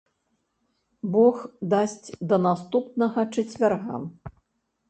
[1.15, 1.37] Бог
[1.73, 4.01] дасць, да наступнага чацвярга.